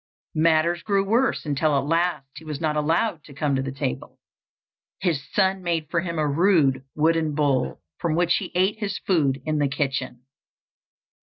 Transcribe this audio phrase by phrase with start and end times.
[0.33, 4.17] Matters grew worse until at last he was not allowed to come to the table.
[4.99, 9.43] His son made for him a rude wooden bowl, from which he ate his food
[9.45, 10.23] in the kitchen.